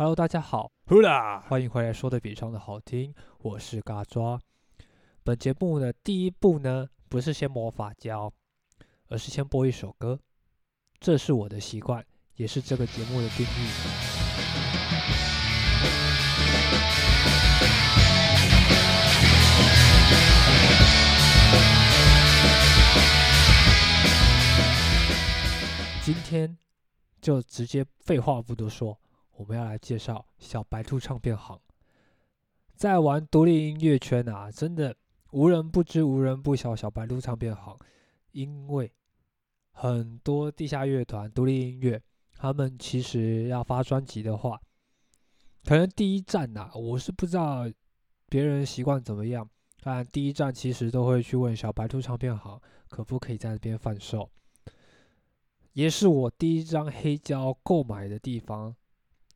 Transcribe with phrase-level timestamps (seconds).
[0.00, 4.40] Hello，大家好，呼啦，欢迎回来，说的比唱的好听，我是嘎抓。
[5.22, 8.32] 本节目的第一步呢，不是先魔法教，
[9.08, 10.18] 而是先播一首歌，
[11.00, 12.02] 这是我的习惯，
[12.36, 13.50] 也是这个节目的定义。
[26.02, 26.56] 今天
[27.20, 28.98] 就直接废话不多说。
[29.40, 31.58] 我们要来介绍小白兔唱片行，
[32.74, 34.94] 在玩独立音乐圈啊，真的
[35.30, 37.74] 无人不知、无人不晓小白兔唱片行，
[38.32, 38.92] 因为
[39.70, 42.02] 很多地下乐团、独立音乐，
[42.36, 44.60] 他们其实要发专辑的话，
[45.64, 47.64] 可能第一站呐，我是不知道
[48.28, 49.48] 别人习惯怎么样，
[49.80, 52.60] 但第一站其实都会去问小白兔唱片行
[52.90, 54.30] 可不可以在那边贩售，
[55.72, 58.76] 也是我第一张黑胶购买的地方。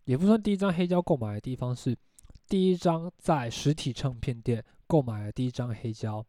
[0.05, 1.97] 也不算第一张黑胶购买的地方，是
[2.47, 6.25] 第一张在实体唱片店购买的第一张黑胶。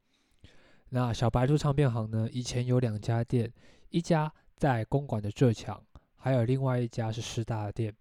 [0.89, 2.29] 那小白兔唱片行呢？
[2.31, 3.51] 以前有两家店，
[3.89, 5.83] 一家在公馆的浙墙，
[6.15, 7.93] 还有另外一家是师大的店。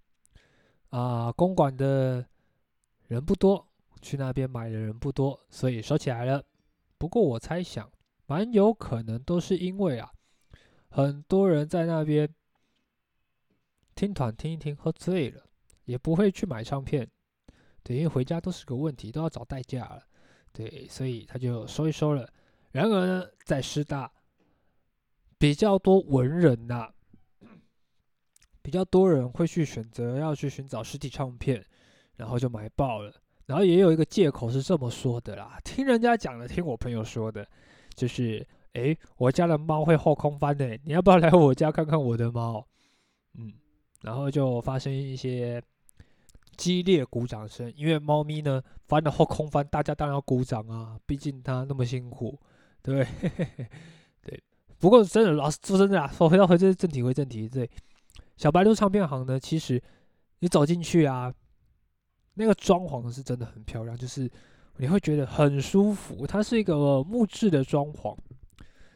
[0.91, 2.25] 啊，公馆的
[3.09, 3.67] 人不多，
[4.01, 6.45] 去那边买的人不多，所以收起来了。
[6.99, 7.91] 不过我猜想，
[8.27, 10.13] 蛮有可能都是因为啊，
[10.89, 12.33] 很多人在那边
[13.97, 15.43] 听团听一听，喝醉了。
[15.85, 17.07] 也不会去买唱片，
[17.83, 20.03] 对，因为回家都是个问题，都要找代驾了，
[20.53, 22.27] 对，所以他就收一收了。
[22.73, 24.11] 然而呢，在师大
[25.39, 26.89] 比较多文人呐，
[28.63, 31.65] 比较多人会去选择要去寻找实体唱片，
[32.17, 33.13] 然后就买爆了。
[33.47, 37.47] 然后也有一个借口是这么说的啦，听人家讲的，听我朋友说的，
[37.95, 42.67] 就是，诶，我家的猫会后空翻的，你要不要来我家看看我的猫？
[43.35, 43.53] 嗯，
[44.01, 45.63] 然后就发生一些。
[46.57, 52.41] 激烈鼓掌声，因为猫咪呢翻了后空翻，大家当然要鼓掌啊，毕竟它那么辛苦，
[52.83, 53.07] 对
[54.23, 54.43] 对。
[54.79, 57.69] 不过真的，老师说真的啊，说回到回这正题，回正题，对。
[58.37, 59.83] 小白兔唱片行呢，其实
[60.41, 61.33] 你走进去啊，
[62.35, 64.31] 那个装潢是真的很漂亮，就是
[64.77, 66.27] 你会觉得很舒服。
[66.27, 68.17] 它是一个木质的装潢，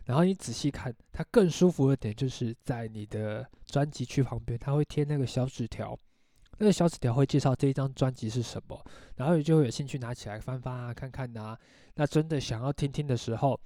[0.05, 5.99] 然后你仔细看，它更舒服的点就是在你的专辑区旁边，它会贴那个小纸条。
[6.59, 8.85] 那个小纸条会介绍这一张专辑是什么，
[9.17, 11.57] 然后你就会有兴趣拿起来翻翻啊，看看呐。
[11.95, 13.61] 那真的想要听听的时候，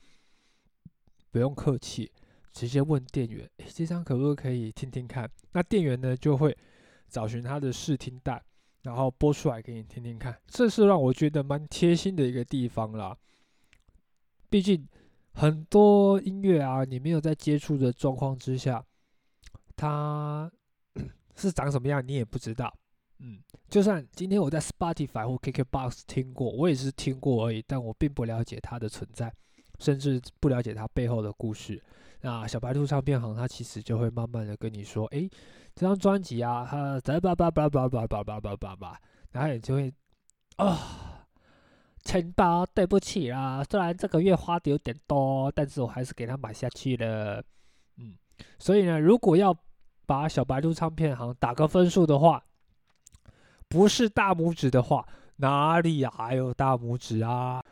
[1.31, 2.13] 不用客气，
[2.53, 6.57] 直接问店员：“诶，这张可不可以听听看？”那店员呢就会
[7.09, 8.43] 找寻他的试听带，
[8.83, 10.39] 然后播出来给你听听看。
[10.47, 13.17] 这是让我觉得蛮贴心的一个地方啦。
[14.51, 14.87] 毕竟
[15.33, 18.85] 很多音乐啊，你没有在接触的状况之下，
[19.77, 20.53] 它
[21.37, 22.71] 是长什么样，你也不知道。
[23.25, 23.38] 嗯，
[23.69, 29.33] 就算今天我在 Spotify 或 KKBox 听过，我也是听过而已，但我并不了解它的存在，
[29.78, 31.81] 甚至不了解它背后的故事。
[32.21, 35.31] 那小白兔唱片行，它其实就会慢慢的跟你说，诶，
[35.75, 39.00] 这张专辑啊，它叭叭叭叭叭叭叭叭叭叭叭，
[39.31, 39.94] 然后你就会
[40.56, 41.25] 啊，
[42.05, 47.41] 钱包对不起啦，虽然这个月花的有点多，但是我还是给他买下去了。
[47.99, 48.16] 嗯，
[48.59, 49.56] 所以呢，如果要
[50.06, 52.44] 把小白兔唱片行打个分数的话，
[53.72, 55.03] 不是大拇指的话，
[55.37, 57.65] 哪里还有大拇指啊？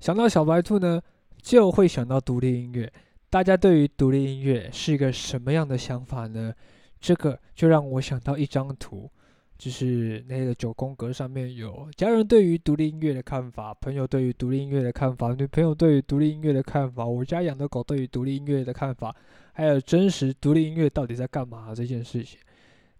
[0.00, 1.00] 想到小白兔呢，
[1.40, 2.92] 就会想到独立音乐。
[3.30, 6.52] 大家对于独立音乐是一个什么样的想法呢？
[7.00, 9.08] 这个就让我想到一张图，
[9.56, 19.14] 就是那个九宫格上面有家人对于独立音乐的看法，朋友对于独立音乐的看法，女朋友对于独立音乐的看法，我家养的狗对于独立音乐的看法，
[19.52, 22.40] 还有真实独立音乐到底在干嘛这件事情，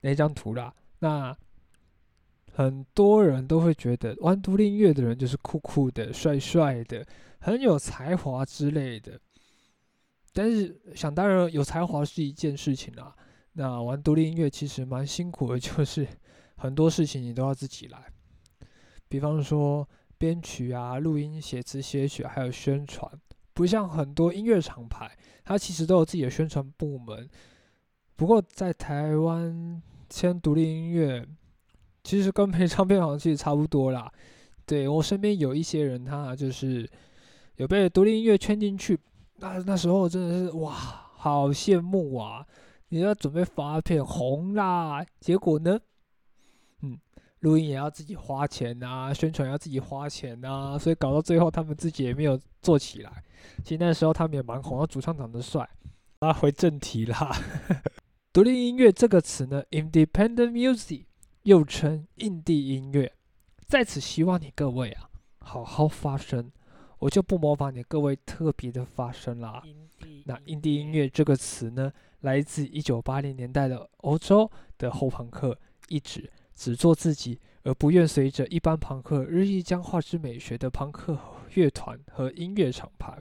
[0.03, 1.37] 那张图啦，那。
[2.57, 7.05] 很多人都会觉得玩独立音乐的人就是酷酷的、帅帅的、
[7.41, 9.19] 很有才华之类的。
[10.33, 13.13] 但是想当然，有才华是一件事情啊。
[13.55, 16.07] 那玩独立音乐其实蛮辛苦的，就是
[16.55, 18.07] 很多事情你都要自己来。
[19.09, 23.11] 比方说编曲啊、录音、写词、写曲，还有宣传。
[23.53, 25.11] 不像很多音乐厂牌，
[25.45, 27.29] 它其实都有自己的宣传部门。
[28.15, 31.27] 不过在台湾签独立音乐。
[32.05, 34.13] 其实跟配唱片行其实差不多啦，
[34.65, 36.89] 对我身边有一些人，他就是
[37.57, 38.97] 有被独立音乐圈进去，
[39.39, 42.47] 那那时候真的是哇，好羡慕啊！
[42.91, 45.81] 你要准备发片红啦，结果呢，
[46.83, 46.99] 嗯，
[47.41, 53.11] 录音也要自己花钱啊，宣传要自己花钱啊，所以搞到最后他们自己也没有做起来。
[53.63, 55.69] 其实那时候他们也蛮红，主唱长得帅。
[56.21, 57.35] 啊，回正题啦，
[58.33, 61.07] 独立音乐这个词呢，independent music。
[61.45, 63.11] 又称印地音乐。
[63.67, 65.09] 在此希望你各位啊，
[65.39, 66.53] 好好发声。
[66.99, 69.63] 我就不模仿你各位特别的发声啦。
[70.25, 75.59] 那印地音乐这个词呢，来自一九八零年代的欧洲的后朋克，
[75.89, 81.19] 一直只做自己，而不愿随着一般朋克日益僵化之美学的朋克
[81.55, 83.19] 乐团和音乐厂牌。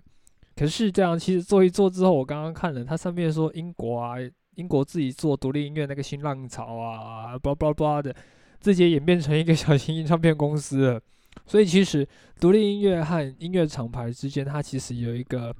[0.55, 4.15] 可是这样，其实做一做之后，我刚刚看了，它上面说英国啊，
[4.55, 8.15] 英国自己做独立音乐那个新浪潮啊，巴拉巴拉巴拉的，
[8.59, 11.01] 自己演变成一个小型唱片公司。
[11.47, 12.07] 所以其实
[12.39, 15.55] 独立音乐和音乐厂牌之间，它其实有一个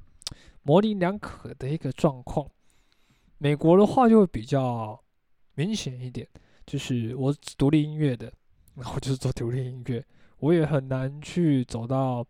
[0.62, 2.48] 模棱两可的一个状况。
[3.38, 4.98] 美国的话就会比较
[5.56, 6.26] 明显一点，
[6.64, 8.32] 就是我独立音乐的，
[8.76, 10.02] 然后就是做独立音乐，
[10.38, 12.24] 我也很难去走到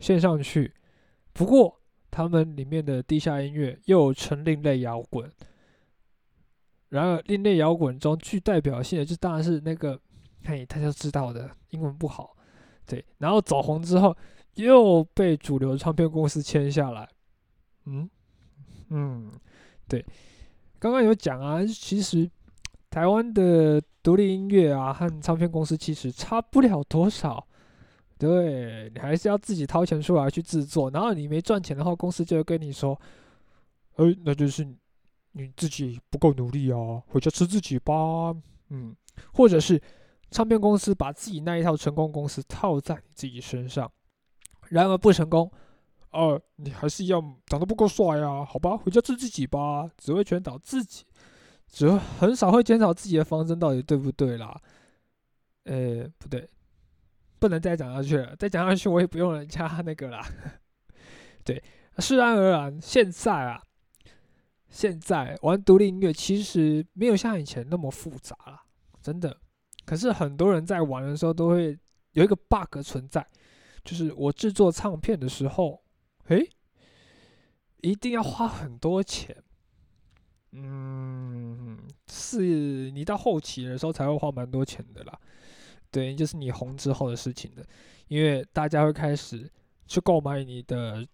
[0.00, 0.72] 线上去。
[1.34, 1.80] 不过，
[2.10, 5.30] 他们里面的地下音乐又称另类摇滚。
[6.94, 10.00] 然而，另类摇滚中具代表性的，就当然是那个，
[10.44, 12.36] 嘿，大家知道的，英文不好，
[12.86, 13.04] 对。
[13.18, 14.16] 然后走红之后，
[14.54, 17.08] 又被主流唱片公司签下来。
[17.86, 18.08] 嗯
[18.90, 19.32] 嗯，
[19.88, 20.04] 对。
[20.78, 22.30] 刚刚有讲啊，其实
[22.90, 27.44] 台湾的独立音乐啊，和唱片公司其实差不了多少。
[28.16, 32.98] 对你还是要自己掏钱出来去制作，然后你没赚钱的话，公司就会跟你说
[33.96, 34.64] ：“哎，那就是
[35.34, 38.34] 你自己不够努力啊，回家吃自己吧。”
[38.70, 38.96] 嗯，
[39.32, 39.80] 或者是
[40.30, 43.90] 唱片公司把自己那一套成功公司套在你自己身上，
[44.70, 45.50] 然而不成功，
[46.10, 48.44] 哦，你还是要长得不够帅啊？
[48.44, 51.04] 好吧，回家吃自己吧，只会全倒自己，
[51.68, 54.60] 只会很少会检讨自己的方针到底对不对啦。
[55.64, 56.48] 呃，不对。
[57.40, 60.26] 不能再讲下去了，再讲下去我也不用人家那个啦。
[61.44, 61.62] 对，
[61.98, 63.62] 自然而然，现在啊，
[64.74, 68.60] 现在玩独立音乐其实没有像以前那么复杂了，
[69.00, 69.38] 真的。
[69.84, 71.78] 可是很多人在玩的时候都会
[72.10, 73.24] 有一个 bug 存在，
[73.84, 75.80] 就是我制作唱片的时候，
[76.26, 76.50] 诶，
[77.82, 79.44] 一定要花很多钱。
[80.50, 81.78] 嗯，
[82.10, 85.16] 是你到后期的时候才会花蛮多钱的啦。
[85.92, 87.64] 对，就是你红之后的事情的，
[88.08, 89.48] 因为大家会开始
[89.86, 91.06] 去购买你的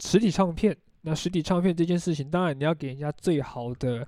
[0.00, 0.74] 实体唱片。
[1.04, 4.06] 那实体唱片这件事情，当然你要给人家最好的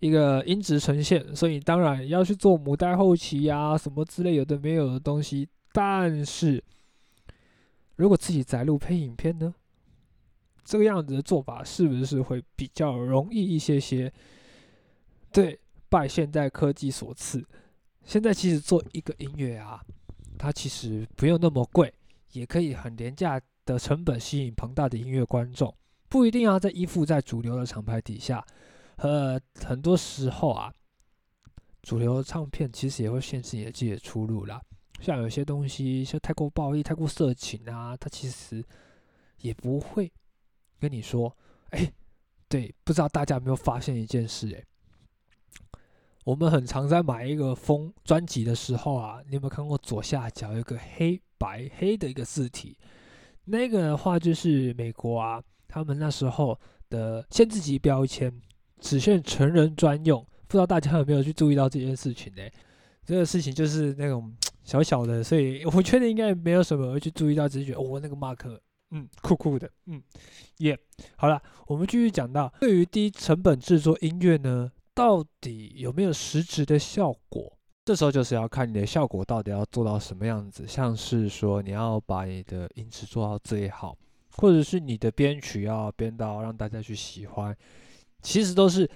[0.00, 5.48] 一个音质呈现，所以当然要去做母带后期呀，什么之类有的没有的东西。
[5.72, 6.62] 但是
[7.96, 9.54] 如果自己载录配影片呢，
[10.64, 14.12] 这个样子的做法是不是会比较容易一些些？
[15.32, 15.58] 对，
[15.88, 17.44] 拜现代科技所赐。
[18.04, 19.80] 现在其实做一个音乐啊，
[20.38, 21.92] 它其实不用那么贵，
[22.32, 25.74] 也可以很廉价的成本吸引庞大的音乐观众，
[26.14, 28.46] 不一定要在依附在主流的厂牌底下。
[28.98, 30.72] 呃，很多时候啊，
[31.82, 34.62] 主流唱片其实也会限制你的自己的出路啦。
[35.00, 38.64] 像有些东西，像太过暴力、太过色情啊，它其实
[39.38, 40.12] 也不会
[40.78, 41.36] 跟你说。
[41.70, 41.92] 哎，
[42.48, 44.54] 对，不知道大家有没有发现一件事？
[44.54, 44.62] 哎。
[46.22, 52.78] 我们很常在买一个封专辑的时候啊，你有没有看过左下角有个黑白黑的一个字体？
[53.46, 55.42] 那个的话就是美国啊，
[55.74, 56.56] 他们那时候
[56.88, 58.32] 的限制级标签，
[58.78, 60.24] 只限成人专用。
[60.46, 62.42] 不知道大家有没有去注意到这件事情呢？
[63.04, 64.32] 这个事情就是那种
[64.62, 68.56] 小小的，所以我觉得应该没有什么会去注意到，只是觉得哦，那个 mark，
[68.92, 70.00] 嗯，酷酷的，嗯，
[70.58, 70.78] 耶。
[71.16, 74.70] 好了，我们继续讲到对于低成本制作音乐呢。
[74.94, 77.58] 到底有没有实质的效果？
[77.84, 80.68] 这时候就是要看你的效果到底要做到什么样子。
[80.68, 83.98] 像是说你要把你的音质做到最好，
[84.36, 87.56] 或者是你的编曲要编到让大家去喜欢，
[88.22, 88.88] 其实都是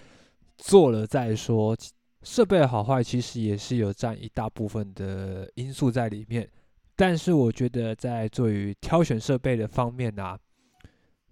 [0.57, 1.77] 做了再说。
[2.23, 6.49] 设备好坏其实也是有占一大部分的因素在里面。
[6.97, 10.39] 但是我觉得在做于挑选设备的方面啊，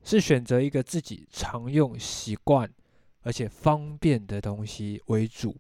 [0.03, 2.71] 是选择一个自己常用习惯。
[3.23, 5.57] 而且方便的东西为主，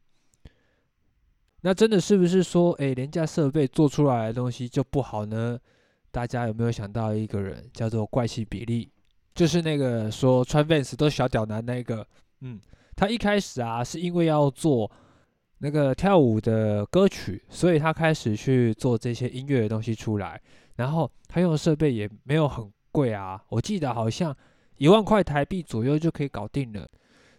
[1.63, 5.59] 那真的是不是说，哎，廉价设备做出来的东西就不好呢？
[6.17, 8.89] 大家有没有想到一个人叫做怪奇比利，
[9.35, 12.07] 就是那个说穿 Vans 都小屌男那个，
[12.41, 12.59] 嗯，
[12.97, 14.91] 他一开始啊是因为要做
[15.59, 20.41] 那个跳舞的歌曲，所以他开始去做这些音乐的东西出来，
[20.77, 24.35] 然后他用的设备也没有很贵啊，我记得好像
[24.79, 26.89] 一万块台币左右就可以搞定了。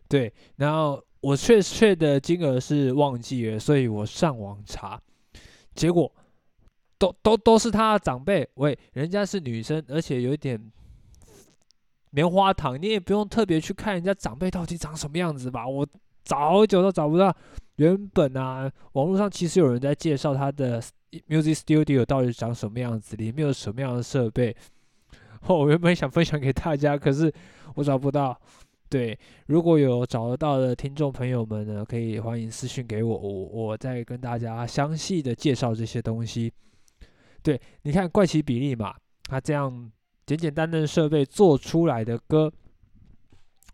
[0.07, 5.01] 对，然后我确确的金额是忘记了，所以我上网查，
[5.73, 6.13] 结果
[6.97, 10.59] 都都都是他的长辈，喂，人家是女生，而且有一点
[12.11, 15.87] 棉花糖，你也不用特别去看人家长辈到底长什么样子吧，我
[16.23, 17.35] 找久都找不到，
[17.75, 20.81] 原本啊，网络上其实有人在介绍他的
[21.29, 24.55] Music Studio 到底长什么样子，里面有什么样的设备。
[25.45, 27.31] 我原本想分享给大家，可是
[27.75, 28.37] 我找不到。
[28.89, 36.51] 对，如果有找得到的听众朋友们呢，可以欢迎私信给我，我我再跟大家详细的介绍这些东西。
[37.43, 39.91] 对，你看怪奇比例嘛，它这样
[40.25, 42.51] 简简单单的设备做出来的歌，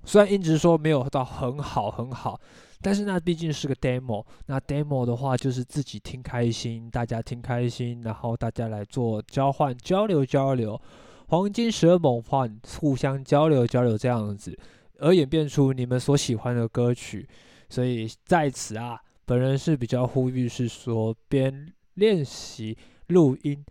[0.03, 2.39] 虽然音质说没有到很好很好，
[2.81, 4.25] 但是那毕竟是个 demo。
[4.45, 10.79] 那 demo 的话，就是自己听开心，大家听开心，然后大家来做交换交流交流，
[11.27, 14.57] 黄金蛇猛换，互相交流交流这样子。
[14.99, 17.27] 而演变出你们所喜欢的歌曲，
[17.69, 22.77] 所以在此啊，本人是比较呼吁是说，边练习
[23.13, 23.63] 录音，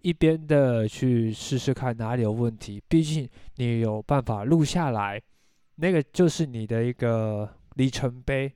[0.00, 2.80] 一边的去试试看哪里有问题。
[2.88, 5.20] 毕竟你有办法录下来，
[5.76, 8.50] 那个就是你的一个里程碑。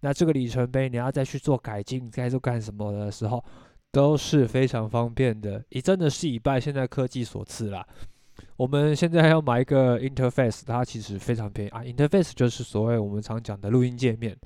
[0.00, 3.44] 那这个里程碑，你要再去做改进，该做干什么的时候，
[3.90, 5.64] 都是非常方便的。
[5.70, 7.84] 也真的是以拜现在科技所赐啦。
[8.56, 11.80] 我们现在还要买一个 interface，它其实非常便宜啊。
[11.80, 14.36] interface 就是所谓我们常讲的录音界面。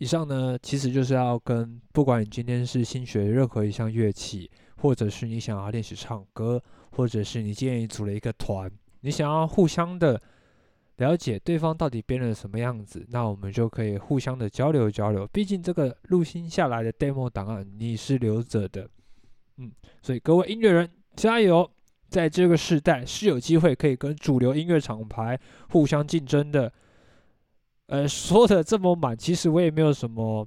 [0.00, 8.70] 以上呢，其实就是要跟不管你今天是新学任何一项乐器，或者是你想要练习唱歌，或者是你建议组了一个团，
[9.02, 10.18] 你想要互相的
[10.96, 15.26] 了解对方到底编了什么样子，那我们就可以互相的交流交流。
[15.26, 18.88] 毕竟这个录音下来的 demo 档案你是留着的，
[19.58, 21.70] 嗯，所以各位音乐人加油！
[22.08, 25.38] 在这个时代是有机会可以跟主流音乐厂牌
[25.68, 26.72] 互相竞争的。
[27.90, 30.46] 呃，说的这么满，其实我也没有什么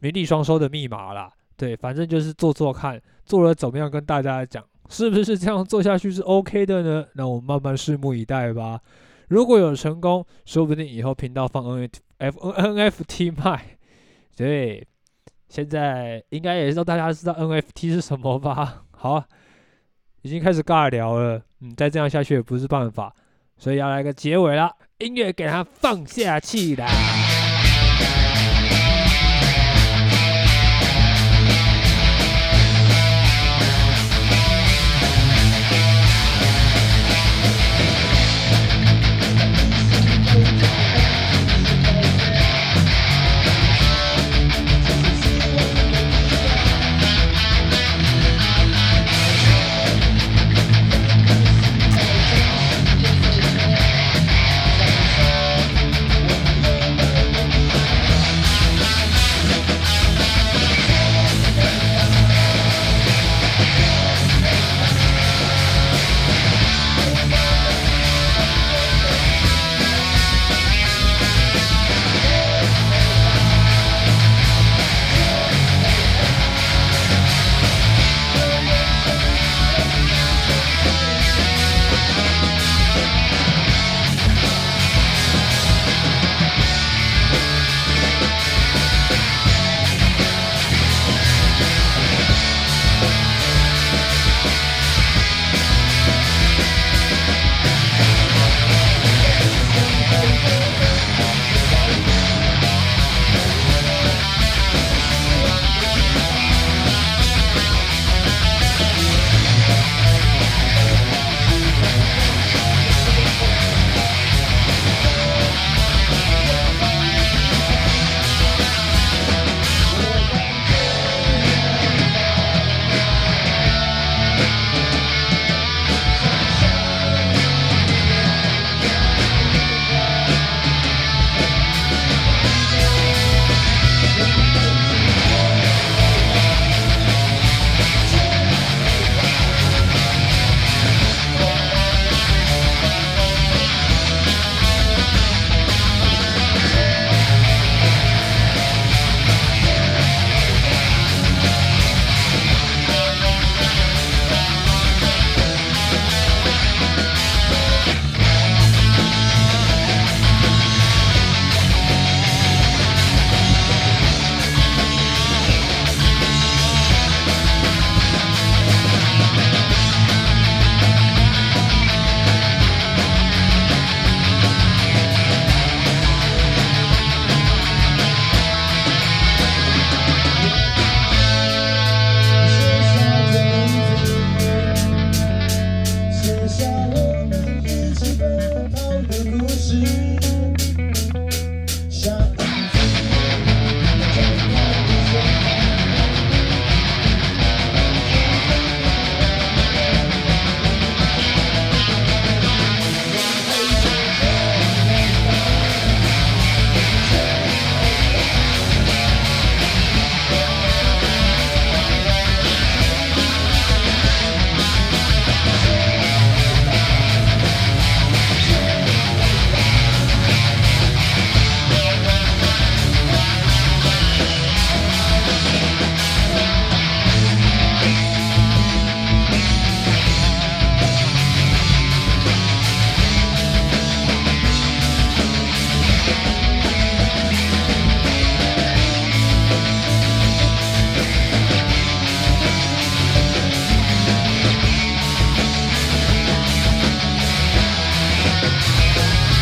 [0.00, 1.32] 名利双收的密码啦。
[1.56, 7.06] 对，反正就是做做看，做了怎么样跟大家讲，是不是这样做下去是 OK 的呢？
[7.14, 8.80] 那我们慢慢拭目以待吧。
[9.28, 13.78] 如果有成功，说不定以后频道放 N F N F T 卖。
[14.36, 14.84] 对，
[15.48, 18.82] 现在应该也是让大家知道 N F T 是什么吧？
[18.90, 19.24] 好。
[20.22, 23.14] 已经开始尬聊了，嗯，再这样下去也不是办法，
[23.58, 26.86] 所以要来个结尾了，音乐给他放下去啦。